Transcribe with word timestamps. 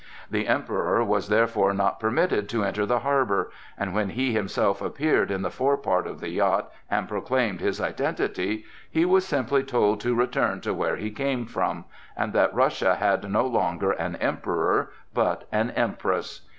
The 0.31 0.47
Emperor 0.47 1.03
was 1.03 1.29
therefore 1.29 1.75
not 1.75 1.99
permitted 1.99 2.49
to 2.49 2.63
enter 2.63 2.87
the 2.87 3.01
harbor, 3.01 3.51
and 3.77 3.93
when 3.93 4.09
he 4.09 4.33
himself 4.33 4.81
appeared 4.81 5.29
in 5.29 5.43
the 5.43 5.51
fore 5.51 5.77
part 5.77 6.07
of 6.07 6.19
the 6.19 6.29
yacht 6.31 6.71
and 6.89 7.07
proclaimed 7.07 7.61
his 7.61 7.79
identity, 7.79 8.65
he 8.89 9.05
was 9.05 9.27
simply 9.27 9.61
told 9.61 9.99
to 10.01 10.15
return 10.15 10.59
to 10.61 10.73
where 10.73 10.95
he 10.95 11.11
came 11.11 11.45
from, 11.45 11.85
and 12.17 12.33
that 12.33 12.51
Russia 12.51 12.95
had 12.95 13.29
no 13.31 13.45
longer 13.45 13.91
an 13.91 14.15
emperor, 14.15 14.89
but 15.13 15.47
an 15.51 15.69
empress. 15.75 16.47